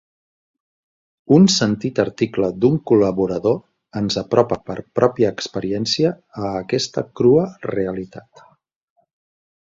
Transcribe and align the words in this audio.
Un 1.35 1.43
sentit 1.55 2.01
article 2.03 2.49
d'un 2.63 2.79
col·laborador 2.91 3.59
ens 4.01 4.17
apropa 4.23 4.59
per 4.71 4.79
pròpia 5.01 5.31
experiència 5.37 6.15
a 6.47 6.51
aquesta 6.65 7.07
crua 7.21 7.47
realitat. 7.71 8.45